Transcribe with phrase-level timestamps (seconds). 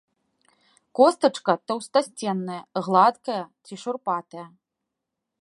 [0.99, 4.45] Костачка таўстасценная, гладкая ці шурпатая.